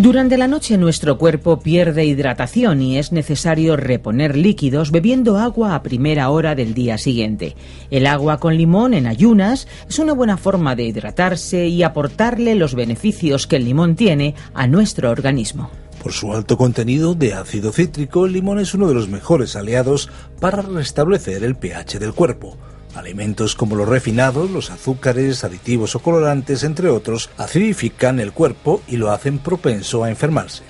[0.00, 5.82] Durante la noche nuestro cuerpo pierde hidratación y es necesario reponer líquidos bebiendo agua a
[5.82, 7.54] primera hora del día siguiente.
[7.90, 12.74] El agua con limón en ayunas es una buena forma de hidratarse y aportarle los
[12.74, 15.70] beneficios que el limón tiene a nuestro organismo.
[16.02, 20.08] Por su alto contenido de ácido cítrico, el limón es uno de los mejores aliados
[20.40, 22.56] para restablecer el pH del cuerpo.
[22.94, 28.96] Alimentos como los refinados, los azúcares, aditivos o colorantes, entre otros, acidifican el cuerpo y
[28.96, 30.64] lo hacen propenso a enfermarse.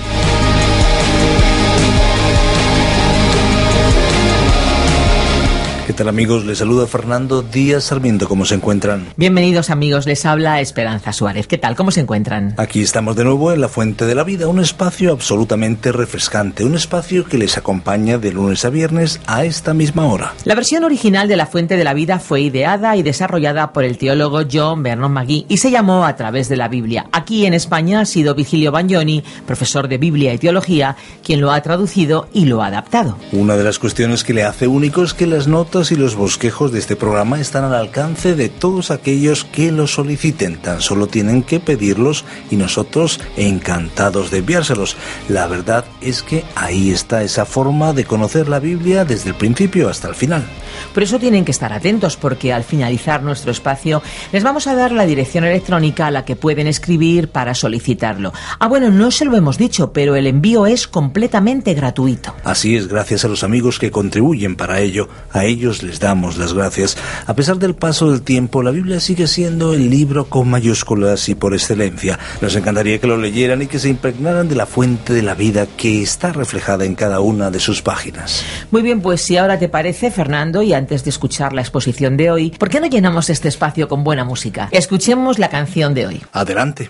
[5.91, 6.45] ¿Qué tal amigos?
[6.45, 8.29] Les saluda Fernando Díaz Sarmiento.
[8.29, 9.09] ¿Cómo se encuentran?
[9.17, 11.49] Bienvenidos amigos, les habla Esperanza Suárez.
[11.49, 11.75] ¿Qué tal?
[11.75, 12.55] ¿Cómo se encuentran?
[12.59, 16.77] Aquí estamos de nuevo en La Fuente de la Vida, un espacio absolutamente refrescante, un
[16.77, 20.33] espacio que les acompaña de lunes a viernes a esta misma hora.
[20.45, 23.99] La versión original de La Fuente de la Vida fue ideada y desarrollada por el
[23.99, 27.07] teólogo John Vernon Magui y se llamó A través de la Biblia.
[27.11, 30.95] Aquí en España ha sido Vigilio Bagnoni, profesor de Biblia y Teología,
[31.25, 33.19] quien lo ha traducido y lo ha adaptado.
[33.33, 36.73] Una de las cuestiones que le hace único es que las notas y los bosquejos
[36.73, 40.61] de este programa están al alcance de todos aquellos que los soliciten.
[40.61, 44.97] Tan solo tienen que pedirlos y nosotros encantados de enviárselos.
[45.31, 49.89] La verdad es que ahí está esa forma de conocer la Biblia desde el principio
[49.89, 50.45] hasta el final.
[50.93, 54.93] Por eso tienen que estar atentos porque al finalizar nuestro espacio les vamos a dar
[54.93, 58.35] la dirección electrónica a la que pueden escribir para solicitarlo.
[58.59, 62.35] Ah, bueno, no se lo hemos dicho, pero el envío es completamente gratuito.
[62.45, 65.09] Así es, gracias a los amigos que contribuyen para ello.
[65.33, 66.97] A ellos les damos las gracias.
[67.27, 71.35] A pesar del paso del tiempo, la Biblia sigue siendo el libro con mayúsculas y
[71.35, 72.19] por excelencia.
[72.41, 75.67] Nos encantaría que lo leyeran y que se impregnaran de la fuente de la vida
[75.77, 78.43] que está reflejada en cada una de sus páginas.
[78.71, 82.31] Muy bien, pues si ahora te parece, Fernando, y antes de escuchar la exposición de
[82.31, 84.69] hoy, ¿por qué no llenamos este espacio con buena música?
[84.73, 86.23] Escuchemos la canción de hoy.
[86.33, 86.89] Adelante.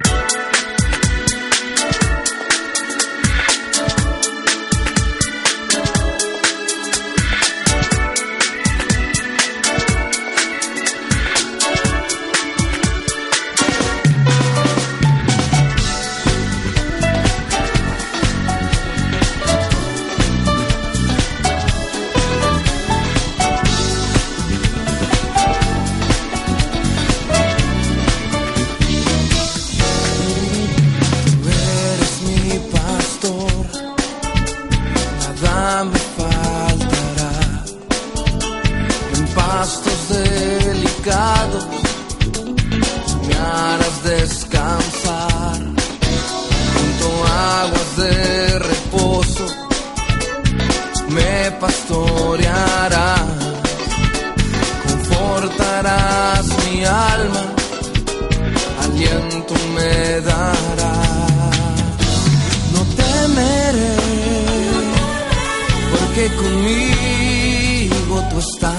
[68.40, 68.78] Siempre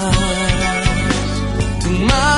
[1.90, 2.31] me guiará.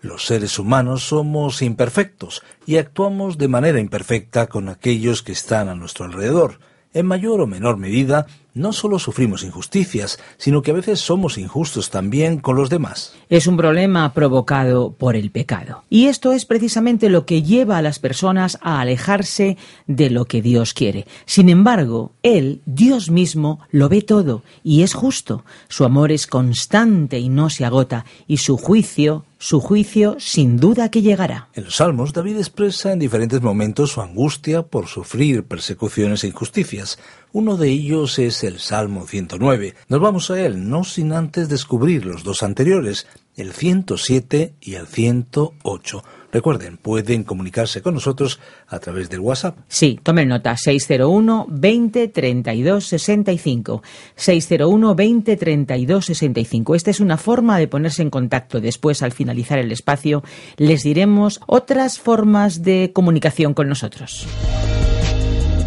[0.00, 5.74] Los seres humanos somos imperfectos y actuamos de manera imperfecta con aquellos que están a
[5.74, 6.60] nuestro alrededor.
[6.94, 8.26] En mayor o menor medida,
[8.58, 13.14] no solo sufrimos injusticias, sino que a veces somos injustos también con los demás.
[13.30, 15.84] Es un problema provocado por el pecado.
[15.88, 19.56] Y esto es precisamente lo que lleva a las personas a alejarse
[19.86, 21.06] de lo que Dios quiere.
[21.24, 25.44] Sin embargo, Él, Dios mismo, lo ve todo y es justo.
[25.68, 30.90] Su amor es constante y no se agota, y su juicio su juicio sin duda
[30.90, 31.48] que llegará.
[31.54, 36.98] En los Salmos, David expresa en diferentes momentos su angustia por sufrir persecuciones e injusticias.
[37.32, 39.74] Uno de ellos es el Salmo 109.
[39.88, 43.06] Nos vamos a él, no sin antes descubrir los dos anteriores,
[43.36, 46.02] el 107 y el 108.
[46.30, 49.58] Recuerden, pueden comunicarse con nosotros a través del WhatsApp.
[49.68, 53.82] Sí, tomen nota, 601 20 32 65.
[54.14, 56.74] 601 20 32 65.
[56.74, 58.60] Esta es una forma de ponerse en contacto.
[58.60, 60.22] Después, al finalizar el espacio,
[60.56, 64.26] les diremos otras formas de comunicación con nosotros.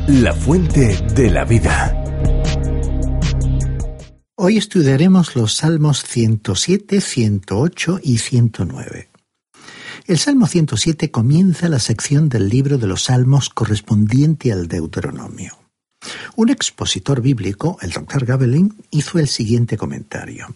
[0.07, 1.97] La fuente de la vida.
[4.35, 9.10] Hoy estudiaremos los Salmos 107, 108 y 109.
[10.11, 15.57] El Salmo 107 comienza la sección del libro de los Salmos correspondiente al Deuteronomio.
[16.35, 18.25] Un expositor bíblico, el Dr.
[18.25, 20.53] Gabelin, hizo el siguiente comentario.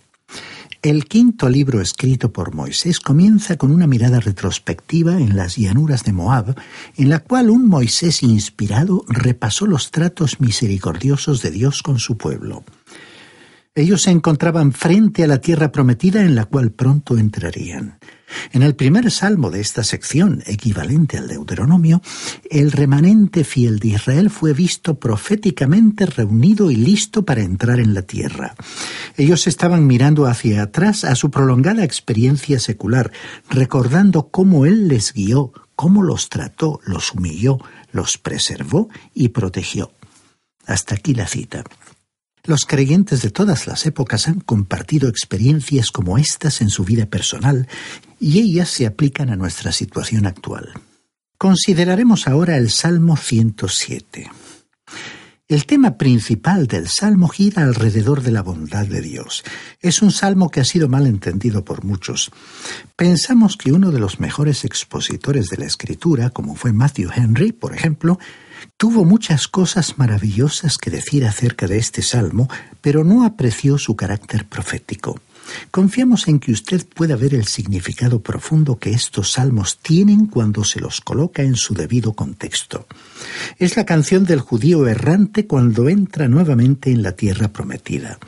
[0.82, 6.12] El quinto libro escrito por Moisés comienza con una mirada retrospectiva en las llanuras de
[6.12, 6.54] Moab,
[6.98, 12.66] en la cual un Moisés inspirado repasó los tratos misericordiosos de Dios con su pueblo.
[13.78, 18.00] Ellos se encontraban frente a la tierra prometida en la cual pronto entrarían.
[18.54, 22.02] En el primer salmo de esta sección, equivalente al Deuteronomio,
[22.50, 28.04] el remanente fiel de Israel fue visto proféticamente reunido y listo para entrar en la
[28.04, 28.56] tierra.
[29.18, 33.12] Ellos estaban mirando hacia atrás a su prolongada experiencia secular,
[33.50, 37.60] recordando cómo Él les guió, cómo los trató, los humilló,
[37.92, 39.92] los preservó y protegió.
[40.66, 41.66] Hasta aquí la cita.
[42.46, 47.68] Los creyentes de todas las épocas han compartido experiencias como estas en su vida personal
[48.20, 50.74] y ellas se aplican a nuestra situación actual.
[51.40, 54.30] Consideraremos ahora el Salmo 107.
[55.48, 59.44] El tema principal del salmo gira alrededor de la bondad de Dios.
[59.80, 62.32] Es un salmo que ha sido mal entendido por muchos.
[62.96, 67.76] Pensamos que uno de los mejores expositores de la escritura, como fue Matthew Henry, por
[67.76, 68.18] ejemplo,
[68.78, 72.50] tuvo muchas cosas maravillosas que decir acerca de este salmo,
[72.82, 75.20] pero no apreció su carácter profético.
[75.72, 80.80] Confiamos en que usted pueda ver el significado profundo que estos salmos tienen cuando se
[80.80, 82.88] los coloca en su debido contexto.
[83.58, 88.20] Es la canción del judío errante cuando entra nuevamente en la tierra prometida.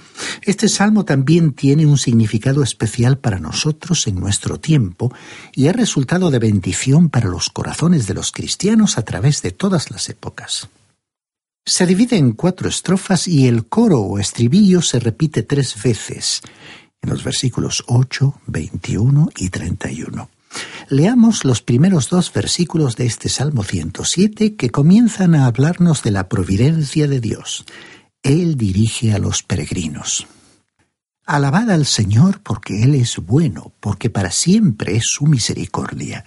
[0.41, 5.13] Este salmo también tiene un significado especial para nosotros en nuestro tiempo
[5.53, 9.91] y ha resultado de bendición para los corazones de los cristianos a través de todas
[9.91, 10.69] las épocas.
[11.65, 16.41] Se divide en cuatro estrofas y el coro o estribillo se repite tres veces
[17.01, 20.30] en los versículos 8, 21 y 31.
[20.89, 26.30] Leamos los primeros dos versículos de este Salmo 107 que comienzan a hablarnos de la
[26.30, 27.66] providencia de Dios.
[28.24, 30.27] Él dirige a los peregrinos.
[31.25, 36.24] Alabad al Señor porque Él es bueno, porque para siempre es su misericordia.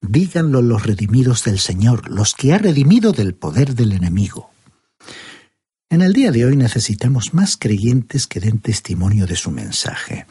[0.00, 4.50] Díganlo los redimidos del Señor, los que ha redimido del poder del enemigo.
[5.90, 10.26] En el día de hoy necesitamos más creyentes que den testimonio de su mensaje.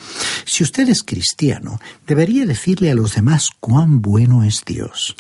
[0.46, 5.16] Si usted es cristiano, debería decirle a los demás cuán bueno es Dios.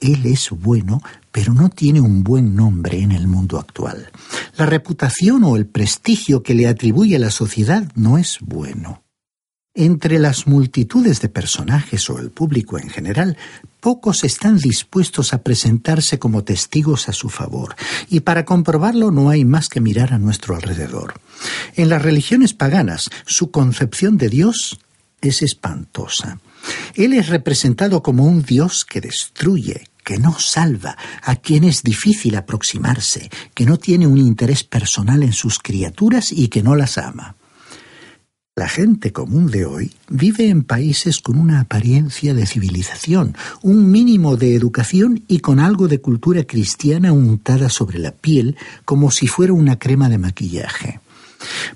[0.00, 4.10] Él es bueno, pero no tiene un buen nombre en el mundo actual.
[4.56, 9.03] La reputación o el prestigio que le atribuye la sociedad no es bueno.
[9.76, 13.36] Entre las multitudes de personajes o el público en general,
[13.80, 17.74] pocos están dispuestos a presentarse como testigos a su favor,
[18.08, 21.14] y para comprobarlo no hay más que mirar a nuestro alrededor.
[21.74, 24.78] En las religiones paganas, su concepción de Dios
[25.20, 26.38] es espantosa.
[26.94, 32.36] Él es representado como un Dios que destruye, que no salva, a quien es difícil
[32.36, 37.34] aproximarse, que no tiene un interés personal en sus criaturas y que no las ama.
[38.56, 44.36] La gente común de hoy vive en países con una apariencia de civilización, un mínimo
[44.36, 49.52] de educación y con algo de cultura cristiana untada sobre la piel como si fuera
[49.52, 51.00] una crema de maquillaje.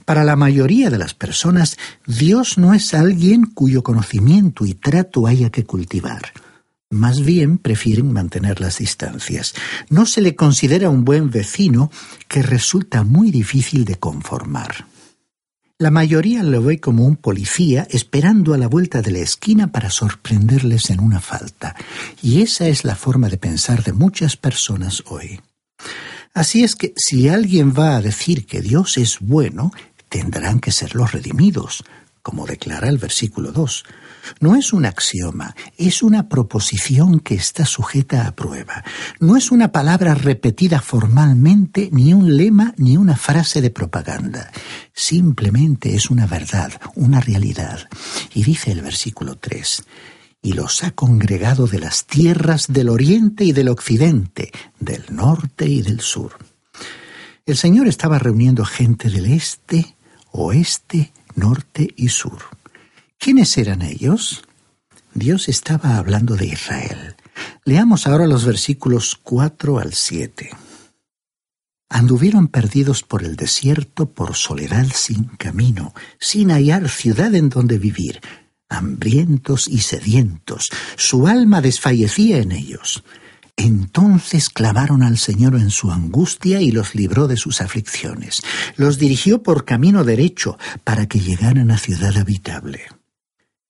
[0.04, 5.50] Para la mayoría de las personas, Dios no es alguien cuyo conocimiento y trato haya
[5.50, 6.32] que cultivar.
[6.90, 9.52] Más bien prefieren mantener las distancias.
[9.90, 11.90] No se le considera un buen vecino
[12.28, 14.86] que resulta muy difícil de conformar.
[15.80, 19.90] La mayoría lo ve como un policía esperando a la vuelta de la esquina para
[19.90, 21.76] sorprenderles en una falta.
[22.20, 25.40] Y esa es la forma de pensar de muchas personas hoy.
[26.34, 29.70] Así es que si alguien va a decir que Dios es bueno,
[30.08, 31.84] tendrán que ser los redimidos,
[32.22, 33.84] como declara el versículo 2.
[34.40, 38.84] No es un axioma, es una proposición que está sujeta a prueba.
[39.20, 44.50] No es una palabra repetida formalmente, ni un lema, ni una frase de propaganda.
[44.92, 47.88] Simplemente es una verdad, una realidad.
[48.34, 49.84] Y dice el versículo 3,
[50.42, 55.82] y los ha congregado de las tierras del oriente y del occidente, del norte y
[55.82, 56.32] del sur.
[57.46, 59.96] El Señor estaba reuniendo gente del este,
[60.32, 62.38] oeste, norte y sur.
[63.18, 64.44] ¿Quiénes eran ellos?
[65.12, 67.16] Dios estaba hablando de Israel.
[67.64, 70.50] Leamos ahora los versículos 4 al 7.
[71.90, 78.20] Anduvieron perdidos por el desierto, por soledad sin camino, sin hallar ciudad en donde vivir,
[78.68, 83.02] hambrientos y sedientos, su alma desfallecía en ellos.
[83.56, 88.42] Entonces clamaron al Señor en su angustia y los libró de sus aflicciones.
[88.76, 92.82] Los dirigió por camino derecho para que llegaran a ciudad habitable.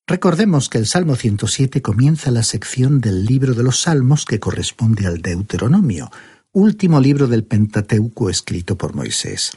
[0.09, 5.07] Recordemos que el Salmo 107 comienza la sección del libro de los Salmos que corresponde
[5.07, 6.11] al Deuteronomio,
[6.53, 9.53] último libro del Pentateuco escrito por Moisés.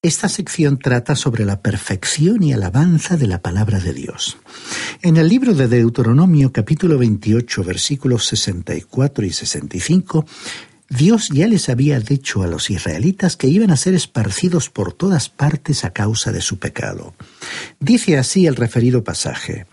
[0.00, 4.38] Esta sección trata sobre la perfección y alabanza de la palabra de Dios.
[5.02, 10.24] En el libro de Deuteronomio capítulo 28 versículos 64 y 65,
[10.90, 15.28] Dios ya les había dicho a los israelitas que iban a ser esparcidos por todas
[15.28, 17.14] partes a causa de su pecado.
[17.78, 19.66] Dice así el referido pasaje.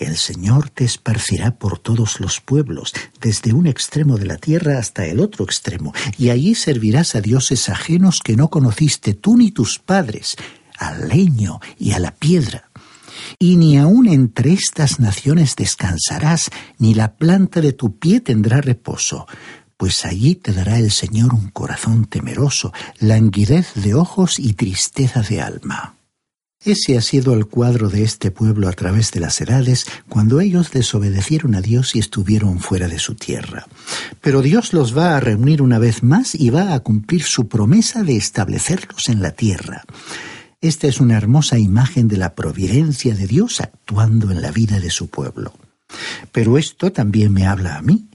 [0.00, 5.06] El Señor te esparcirá por todos los pueblos, desde un extremo de la tierra hasta
[5.06, 9.78] el otro extremo, y allí servirás a dioses ajenos que no conociste tú ni tus
[9.78, 10.36] padres,
[10.78, 12.70] al leño y a la piedra.
[13.38, 19.26] Y ni aun entre estas naciones descansarás, ni la planta de tu pie tendrá reposo,
[19.80, 25.40] pues allí te dará el Señor un corazón temeroso, languidez de ojos y tristeza de
[25.40, 25.94] alma.
[26.62, 30.70] Ese ha sido el cuadro de este pueblo a través de las edades cuando ellos
[30.70, 33.66] desobedecieron a Dios y estuvieron fuera de su tierra.
[34.20, 38.02] Pero Dios los va a reunir una vez más y va a cumplir su promesa
[38.02, 39.84] de establecerlos en la tierra.
[40.60, 44.90] Esta es una hermosa imagen de la providencia de Dios actuando en la vida de
[44.90, 45.54] su pueblo.
[46.32, 48.09] Pero esto también me habla a mí.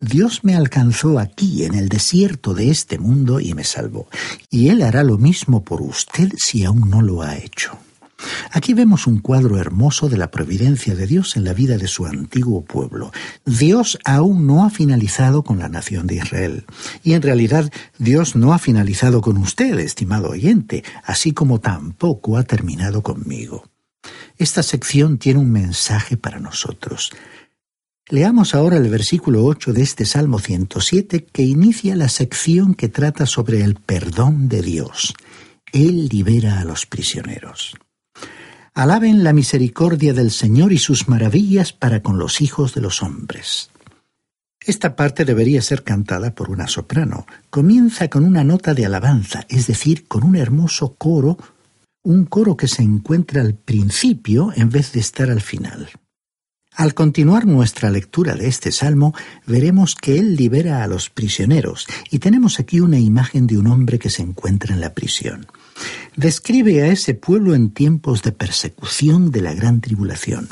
[0.00, 4.08] Dios me alcanzó aquí en el desierto de este mundo y me salvó,
[4.48, 7.78] y Él hará lo mismo por usted si aún no lo ha hecho.
[8.50, 12.06] Aquí vemos un cuadro hermoso de la providencia de Dios en la vida de su
[12.06, 13.12] antiguo pueblo.
[13.44, 16.64] Dios aún no ha finalizado con la nación de Israel.
[17.02, 22.42] Y en realidad Dios no ha finalizado con usted, estimado oyente, así como tampoco ha
[22.44, 23.64] terminado conmigo.
[24.38, 27.10] Esta sección tiene un mensaje para nosotros.
[28.12, 33.24] Leamos ahora el versículo 8 de este Salmo 107 que inicia la sección que trata
[33.24, 35.14] sobre el perdón de Dios.
[35.72, 37.76] Él libera a los prisioneros.
[38.74, 43.70] Alaben la misericordia del Señor y sus maravillas para con los hijos de los hombres.
[44.58, 47.26] Esta parte debería ser cantada por una soprano.
[47.48, 51.38] Comienza con una nota de alabanza, es decir, con un hermoso coro,
[52.02, 55.90] un coro que se encuentra al principio en vez de estar al final.
[56.76, 59.12] Al continuar nuestra lectura de este salmo,
[59.46, 63.98] veremos que Él libera a los prisioneros, y tenemos aquí una imagen de un hombre
[63.98, 65.46] que se encuentra en la prisión.
[66.16, 70.48] Describe a ese pueblo en tiempos de persecución de la gran tribulación.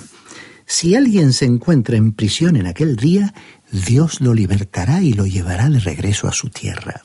[0.66, 3.32] Si alguien se encuentra en prisión en aquel día,
[3.72, 7.00] Dios lo libertará y lo llevará de regreso a su tierra.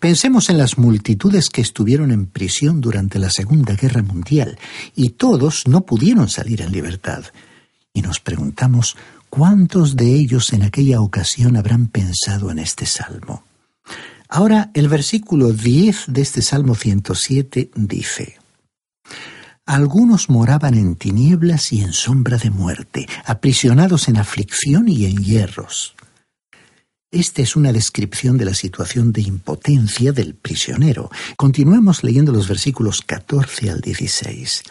[0.00, 4.58] Pensemos en las multitudes que estuvieron en prisión durante la Segunda Guerra Mundial,
[4.96, 7.26] y todos no pudieron salir en libertad
[7.96, 8.94] y nos preguntamos
[9.30, 13.42] cuántos de ellos en aquella ocasión habrán pensado en este salmo.
[14.28, 18.38] Ahora el versículo 10 de este Salmo 107 dice,
[19.64, 25.94] Algunos moraban en tinieblas y en sombra de muerte, aprisionados en aflicción y en hierros.
[27.10, 31.10] Esta es una descripción de la situación de impotencia del prisionero.
[31.36, 34.64] Continuemos leyendo los versículos 14 al 16.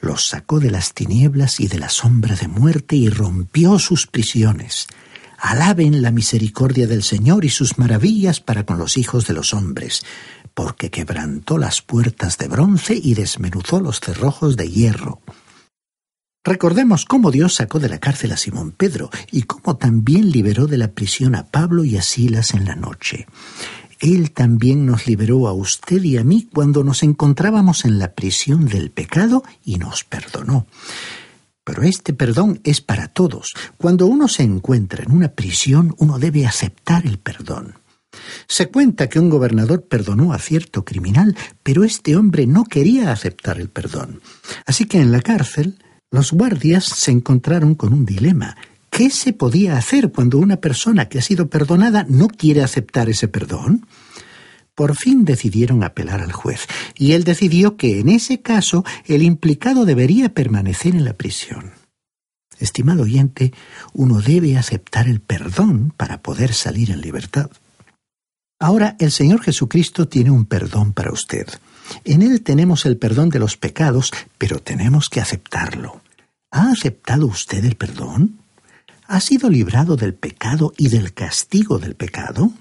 [0.00, 4.86] Los sacó de las tinieblas y de la sombra de muerte y rompió sus prisiones.
[5.38, 10.04] Alaben la misericordia del Señor y sus maravillas para con los hijos de los hombres,
[10.54, 15.20] porque quebrantó las puertas de bronce y desmenuzó los cerrojos de hierro.
[16.44, 20.78] Recordemos cómo Dios sacó de la cárcel a Simón Pedro y cómo también liberó de
[20.78, 23.26] la prisión a Pablo y a Silas en la noche.
[24.00, 28.66] Él también nos liberó a usted y a mí cuando nos encontrábamos en la prisión
[28.66, 30.66] del pecado y nos perdonó.
[31.64, 33.52] Pero este perdón es para todos.
[33.76, 37.74] Cuando uno se encuentra en una prisión, uno debe aceptar el perdón.
[38.46, 43.60] Se cuenta que un gobernador perdonó a cierto criminal, pero este hombre no quería aceptar
[43.60, 44.22] el perdón.
[44.64, 45.78] Así que en la cárcel
[46.10, 48.56] los guardias se encontraron con un dilema.
[48.90, 53.28] ¿Qué se podía hacer cuando una persona que ha sido perdonada no quiere aceptar ese
[53.28, 53.86] perdón?
[54.74, 56.66] Por fin decidieron apelar al juez,
[56.96, 61.72] y él decidió que en ese caso el implicado debería permanecer en la prisión.
[62.58, 63.52] Estimado oyente,
[63.92, 67.50] uno debe aceptar el perdón para poder salir en libertad.
[68.60, 71.46] Ahora el Señor Jesucristo tiene un perdón para usted.
[72.04, 76.00] En Él tenemos el perdón de los pecados, pero tenemos que aceptarlo.
[76.50, 78.38] ¿Ha aceptado usted el perdón?
[79.10, 82.52] ¿Ha sido librado del pecado y del castigo del pecado?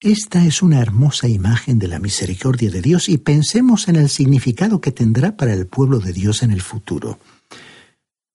[0.00, 4.80] Esta es una hermosa imagen de la misericordia de Dios y pensemos en el significado
[4.80, 7.18] que tendrá para el pueblo de Dios en el futuro.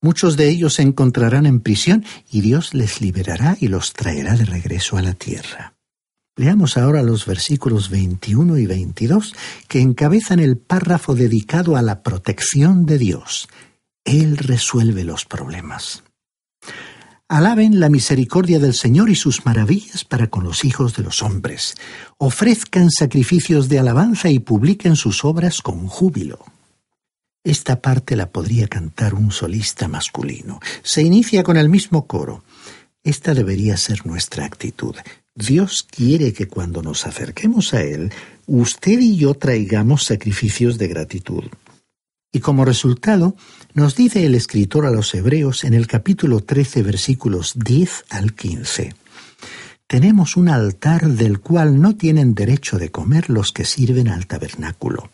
[0.04, 4.46] Muchos de ellos se encontrarán en prisión y Dios les liberará y los traerá de
[4.46, 5.74] regreso a la tierra.
[6.36, 9.34] Leamos ahora los versículos 21 y 22
[9.68, 13.48] que encabezan el párrafo dedicado a la protección de Dios.
[14.04, 16.04] Él resuelve los problemas.
[17.34, 21.74] Alaben la misericordia del Señor y sus maravillas para con los hijos de los hombres.
[22.20, 26.46] Ofrezcan sacrificios de alabanza y publiquen sus obras con júbilo.
[27.44, 30.60] Esta parte la podría cantar un solista masculino.
[30.84, 32.44] Se inicia con el mismo coro.
[33.04, 34.96] Esta debería ser nuestra actitud.
[35.34, 38.12] Dios quiere que cuando nos acerquemos a Él,
[38.46, 41.46] usted y yo traigamos sacrificios de gratitud.
[42.36, 43.36] Y como resultado,
[43.76, 48.96] nos dice el escritor a los Hebreos en el capítulo 13 versículos 10 al 15.
[49.86, 55.12] Tenemos un altar del cual no tienen derecho de comer los que sirven al tabernáculo,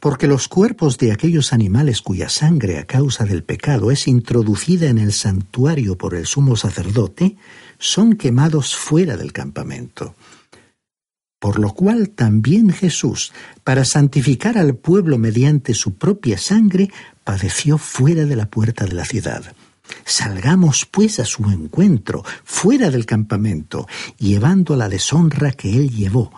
[0.00, 4.96] porque los cuerpos de aquellos animales cuya sangre a causa del pecado es introducida en
[4.96, 7.36] el santuario por el sumo sacerdote,
[7.78, 10.14] son quemados fuera del campamento.
[11.42, 13.32] Por lo cual también Jesús,
[13.64, 16.88] para santificar al pueblo mediante su propia sangre,
[17.24, 19.42] padeció fuera de la puerta de la ciudad.
[20.04, 26.30] Salgamos pues a su encuentro, fuera del campamento, llevando la deshonra que él llevó,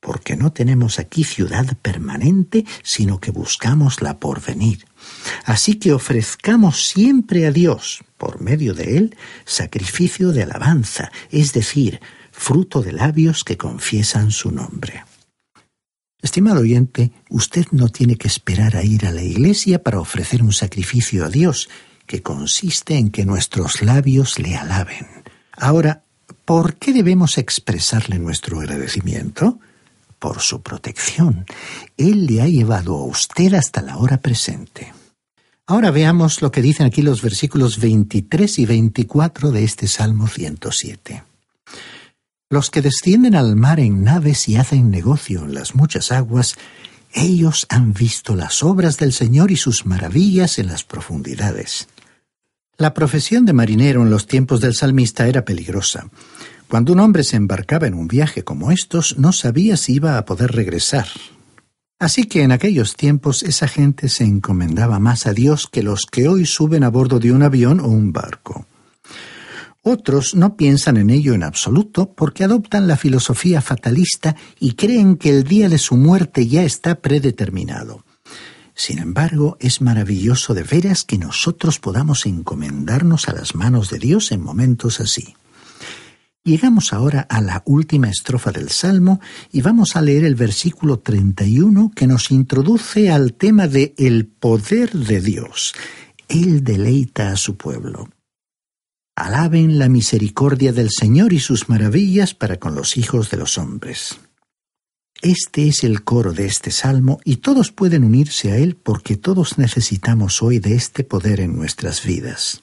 [0.00, 4.86] porque no tenemos aquí ciudad permanente, sino que buscamos la porvenir.
[5.44, 12.00] Así que ofrezcamos siempre a Dios, por medio de él, sacrificio de alabanza, es decir,
[12.36, 15.04] fruto de labios que confiesan su nombre.
[16.22, 20.52] Estimado oyente, usted no tiene que esperar a ir a la iglesia para ofrecer un
[20.52, 21.68] sacrificio a Dios,
[22.06, 25.06] que consiste en que nuestros labios le alaben.
[25.52, 26.04] Ahora,
[26.44, 29.58] ¿por qué debemos expresarle nuestro agradecimiento?
[30.18, 31.46] Por su protección.
[31.96, 34.92] Él le ha llevado a usted hasta la hora presente.
[35.66, 41.24] Ahora veamos lo que dicen aquí los versículos 23 y 24 de este Salmo 107.
[42.48, 46.54] Los que descienden al mar en naves y hacen negocio en las muchas aguas,
[47.12, 51.88] ellos han visto las obras del Señor y sus maravillas en las profundidades.
[52.78, 56.08] La profesión de marinero en los tiempos del salmista era peligrosa.
[56.68, 60.24] Cuando un hombre se embarcaba en un viaje como estos, no sabía si iba a
[60.24, 61.08] poder regresar.
[61.98, 66.28] Así que en aquellos tiempos esa gente se encomendaba más a Dios que los que
[66.28, 68.66] hoy suben a bordo de un avión o un barco.
[69.88, 75.30] Otros no piensan en ello en absoluto porque adoptan la filosofía fatalista y creen que
[75.30, 78.04] el día de su muerte ya está predeterminado.
[78.74, 84.32] Sin embargo, es maravilloso de veras que nosotros podamos encomendarnos a las manos de Dios
[84.32, 85.36] en momentos así.
[86.42, 89.20] Llegamos ahora a la última estrofa del Salmo
[89.52, 94.90] y vamos a leer el versículo 31 que nos introduce al tema de el poder
[94.90, 95.74] de Dios.
[96.26, 98.08] Él deleita a su pueblo.
[99.16, 104.18] Alaben la misericordia del Señor y sus maravillas para con los hijos de los hombres.
[105.22, 109.56] Este es el coro de este salmo y todos pueden unirse a él porque todos
[109.56, 112.62] necesitamos hoy de este poder en nuestras vidas.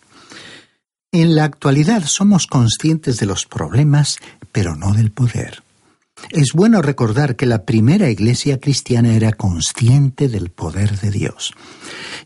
[1.11, 4.19] En la actualidad somos conscientes de los problemas,
[4.51, 5.63] pero no del poder.
[6.31, 11.53] Es bueno recordar que la primera iglesia cristiana era consciente del poder de Dios.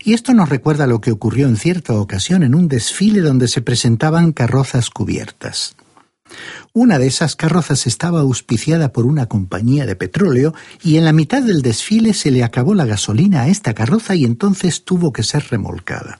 [0.04, 3.60] Y esto nos recuerda lo que ocurrió en cierta ocasión en un desfile donde se
[3.60, 5.76] presentaban carrozas cubiertas.
[6.72, 11.42] Una de esas carrozas estaba auspiciada por una compañía de petróleo y en la mitad
[11.42, 15.46] del desfile se le acabó la gasolina a esta carroza y entonces tuvo que ser
[15.50, 16.18] remolcada.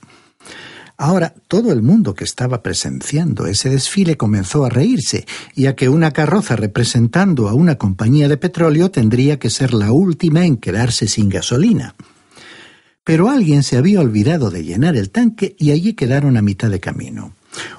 [1.01, 6.11] Ahora todo el mundo que estaba presenciando ese desfile comenzó a reírse, ya que una
[6.11, 11.29] carroza representando a una compañía de petróleo tendría que ser la última en quedarse sin
[11.29, 11.95] gasolina.
[13.05, 16.81] Pero alguien se había olvidado de llenar el tanque y allí quedaron a mitad de
[16.81, 17.33] camino.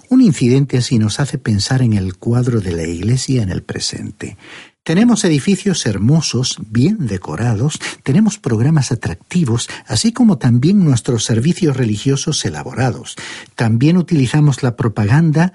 [0.07, 4.37] Un incidente así nos hace pensar en el cuadro de la iglesia en el presente.
[4.83, 13.15] Tenemos edificios hermosos, bien decorados, tenemos programas atractivos, así como también nuestros servicios religiosos elaborados.
[13.55, 15.53] También utilizamos la propaganda,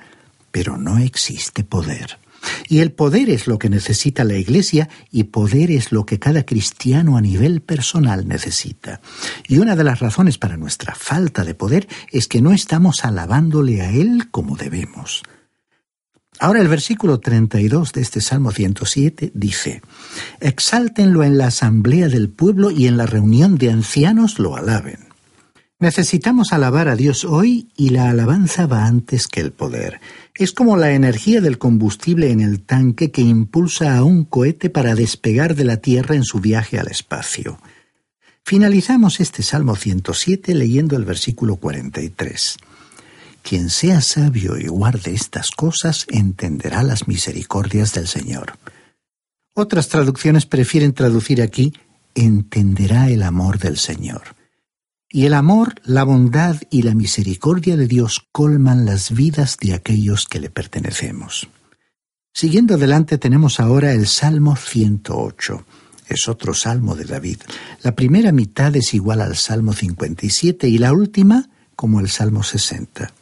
[0.53, 2.19] pero no existe poder.
[2.69, 6.45] Y el poder es lo que necesita la Iglesia y poder es lo que cada
[6.45, 9.01] cristiano a nivel personal necesita.
[9.49, 13.83] Y una de las razones para nuestra falta de poder es que no estamos alabándole
[13.83, 15.23] a Él como debemos.
[16.45, 19.81] Ahora el versículo 32 de este Salmo 107 dice,
[20.41, 25.09] Exáltenlo en la asamblea del pueblo y en la reunión de ancianos lo alaben.
[25.79, 30.03] Necesitamos alabar a Dios hoy y la alabanza va antes que el poder.
[30.35, 34.95] Es como la energía del combustible en el tanque que impulsa a un cohete para
[34.95, 37.59] despegar de la Tierra en su viaje al espacio.
[38.45, 42.59] Finalizamos este Salmo 107 leyendo el versículo 43.
[43.45, 48.55] Quien sea sabio y guarde estas cosas entenderá las misericordias del Señor.
[49.55, 51.75] Otras traducciones prefieren traducir aquí
[52.15, 54.23] entenderá el amor del Señor.
[55.11, 60.25] Y el amor, la bondad y la misericordia de Dios colman las vidas de aquellos
[60.25, 61.47] que le pertenecemos.
[62.33, 65.67] Siguiendo adelante tenemos ahora el Salmo 108.
[66.09, 67.41] Es otro salmo de David.
[67.83, 73.13] La primera mitad es igual al Salmo 57 y la última como el Salmo 60.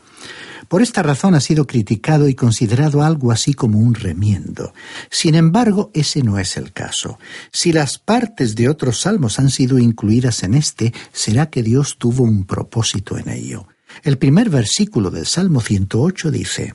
[0.72, 4.72] Por esta razón ha sido criticado y considerado algo así como un remiendo.
[5.10, 7.18] Sin embargo, ese no es el caso.
[7.52, 12.24] Si las partes de otros salmos han sido incluidas en este, será que Dios tuvo
[12.24, 13.68] un propósito en ello.
[14.02, 16.74] El primer versículo del Salmo 108 dice,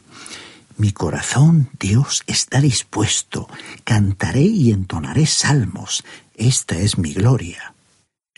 [0.77, 3.49] Mi corazón, Dios, está dispuesto,
[3.83, 6.03] cantaré y entonaré salmos,
[6.36, 7.73] esta es mi gloria.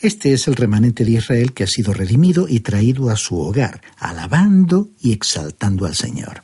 [0.02, 3.82] Este es el remanente de Israel que ha sido redimido y traído a su hogar,
[3.98, 6.42] alabando y exaltando al Señor.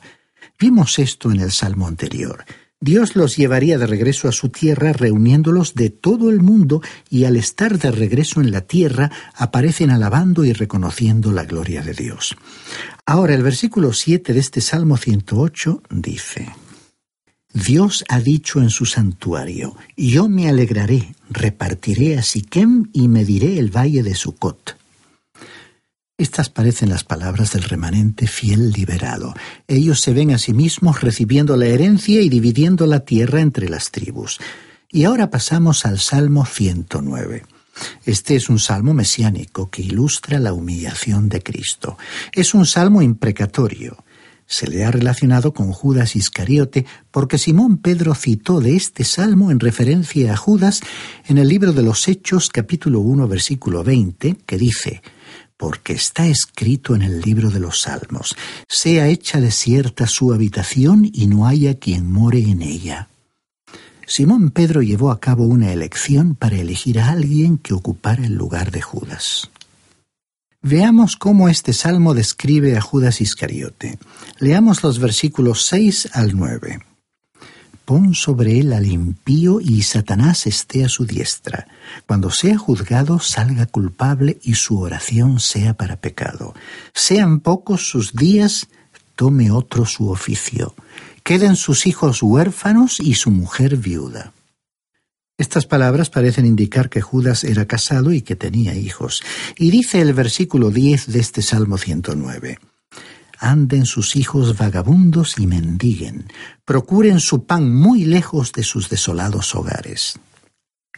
[0.58, 2.44] Vimos esto en el Salmo anterior.
[2.78, 7.36] Dios los llevaría de regreso a su tierra reuniéndolos de todo el mundo y al
[7.36, 12.36] estar de regreso en la tierra aparecen alabando y reconociendo la gloria de Dios.
[13.06, 16.48] Ahora el versículo 7 de este Salmo 108 dice,
[17.64, 23.74] Dios ha dicho en su santuario, yo me alegraré, repartiré a Siquem y mediré el
[23.74, 24.76] valle de Sucot.
[26.18, 29.34] Estas parecen las palabras del remanente fiel liberado.
[29.68, 33.90] Ellos se ven a sí mismos recibiendo la herencia y dividiendo la tierra entre las
[33.90, 34.38] tribus.
[34.90, 37.42] Y ahora pasamos al Salmo 109.
[38.04, 41.96] Este es un salmo mesiánico que ilustra la humillación de Cristo.
[42.32, 44.04] Es un salmo imprecatorio
[44.46, 49.60] se le ha relacionado con Judas Iscariote porque Simón Pedro citó de este salmo en
[49.60, 50.80] referencia a Judas
[51.26, 55.02] en el libro de los Hechos capítulo 1 versículo 20 que dice
[55.56, 58.36] porque está escrito en el libro de los Salmos,
[58.68, 63.08] sea hecha desierta su habitación y no haya quien more en ella.
[64.06, 68.70] Simón Pedro llevó a cabo una elección para elegir a alguien que ocupara el lugar
[68.70, 69.50] de Judas.
[70.68, 74.00] Veamos cómo este salmo describe a Judas Iscariote.
[74.40, 76.80] Leamos los versículos 6 al 9.
[77.84, 81.68] Pon sobre él al impío y Satanás esté a su diestra.
[82.08, 86.52] Cuando sea juzgado, salga culpable y su oración sea para pecado.
[86.92, 88.66] Sean pocos sus días,
[89.14, 90.74] tome otro su oficio.
[91.22, 94.32] Queden sus hijos huérfanos y su mujer viuda.
[95.38, 99.22] Estas palabras parecen indicar que Judas era casado y que tenía hijos.
[99.56, 102.58] Y dice el versículo 10 de este Salmo 109.
[103.38, 106.26] Anden sus hijos vagabundos y mendiguen,
[106.64, 110.18] procuren su pan muy lejos de sus desolados hogares.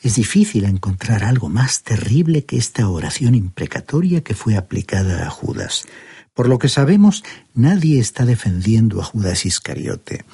[0.01, 5.87] Es difícil encontrar algo más terrible que esta oración imprecatoria que fue aplicada a Judas.
[6.33, 7.25] Por lo que sabemos,
[7.55, 10.25] nadie está defendiendo a Judas Iscariote.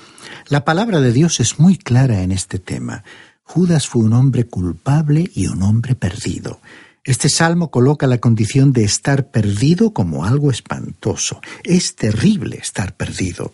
[0.48, 3.04] La palabra de Dios es muy clara en este tema.
[3.44, 6.60] Judas fue un hombre culpable y un hombre perdido.
[7.04, 11.40] Este salmo coloca la condición de estar perdido como algo espantoso.
[11.62, 13.52] Es terrible estar perdido.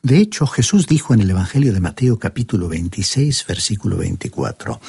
[0.00, 4.80] De hecho, Jesús dijo en el Evangelio de Mateo capítulo 26, versículo 24,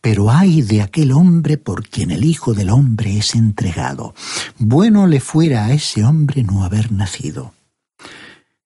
[0.00, 4.12] Pero hay de aquel hombre por quien el Hijo del Hombre es entregado.
[4.58, 7.54] Bueno le fuera a ese hombre no haber nacido.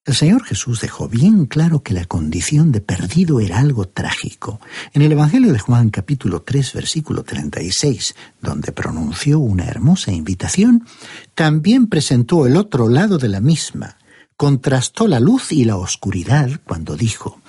[0.06, 4.60] El Señor Jesús dejó bien claro que la condición de perdido era algo trágico.
[4.92, 10.86] En el Evangelio de Juan capítulo 3 versículo 36, donde pronunció una hermosa invitación,
[11.34, 13.96] también presentó el otro lado de la misma,
[14.36, 17.40] contrastó la luz y la oscuridad cuando dijo,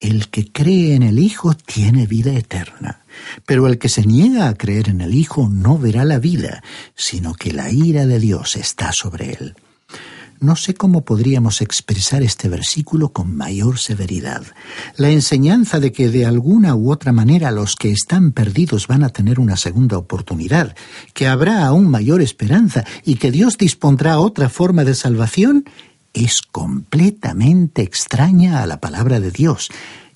[0.00, 3.04] El que cree en el Hijo tiene vida eterna,
[3.46, 6.64] pero el que se niega a creer en el Hijo no verá la vida,
[6.96, 9.54] sino que la ira de Dios está sobre él.
[10.42, 14.42] No sé cómo podríamos expresar este versículo con mayor severidad.
[14.96, 19.10] La enseñanza de que de alguna u otra manera los que están perdidos van a
[19.10, 20.74] tener una segunda oportunidad,
[21.14, 25.64] que habrá aún mayor esperanza y que Dios dispondrá otra forma de salvación,
[26.12, 29.68] es completamente extraña a la palabra de Dios,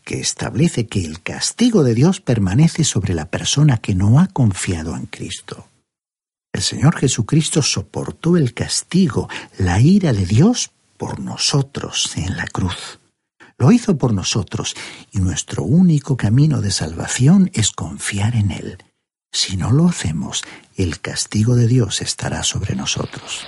[0.02, 4.96] que establece que el castigo de Dios permanece sobre la persona que no ha confiado
[4.96, 5.68] en Cristo.
[6.56, 12.98] El Señor Jesucristo soportó el castigo, la ira de Dios por nosotros en la cruz.
[13.58, 14.74] Lo hizo por nosotros
[15.12, 18.78] y nuestro único camino de salvación es confiar en Él.
[19.30, 20.44] Si no lo hacemos,
[20.76, 23.46] el castigo de Dios estará sobre nosotros.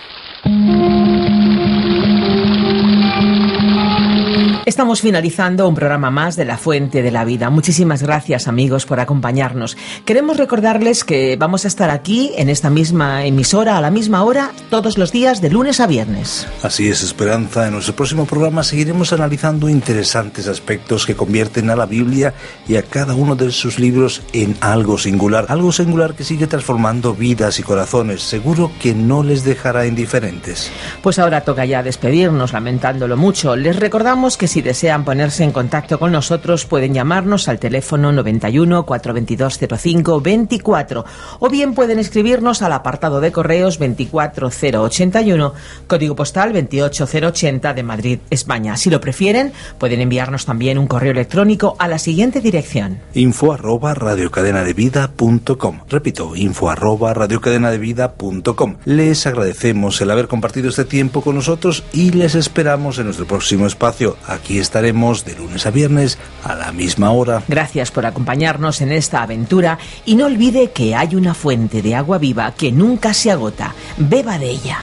[4.69, 7.49] Estamos finalizando un programa más de La Fuente de la Vida.
[7.49, 9.79] Muchísimas gracias amigos por acompañarnos.
[10.05, 14.53] Queremos recordarles que vamos a estar aquí en esta misma emisora a la misma hora
[14.69, 16.47] todos los días de lunes a viernes.
[16.63, 17.67] Así es, Esperanza.
[17.67, 22.35] En nuestro próximo programa seguiremos analizando interesantes aspectos que convierten a la Biblia
[22.69, 25.47] y a cada uno de sus libros en algo singular.
[25.49, 28.21] Algo singular que sigue transformando vidas y corazones.
[28.21, 30.71] Seguro que no les dejará indiferentes.
[31.03, 33.57] Pues ahora toca ya despedirnos, lamentándolo mucho.
[33.57, 38.11] Les recordamos que si si desean ponerse en contacto con nosotros pueden llamarnos al teléfono
[38.11, 41.05] 91 422 05 24
[41.39, 45.55] o bien pueden escribirnos al apartado de correos 24081,
[45.87, 48.77] código postal 28080 de Madrid, España.
[48.77, 52.99] Si lo prefieren, pueden enviarnos también un correo electrónico a la siguiente dirección.
[53.15, 61.37] info arroba radiocadenadevida.com Repito, info arroba radiocadenadevida.com Les agradecemos el haber compartido este tiempo con
[61.37, 66.17] nosotros y les esperamos en nuestro próximo espacio aquí Aquí estaremos de lunes a viernes
[66.43, 67.43] a la misma hora.
[67.49, 72.17] Gracias por acompañarnos en esta aventura y no olvide que hay una fuente de agua
[72.17, 73.75] viva que nunca se agota.
[73.99, 74.83] Beba de ella.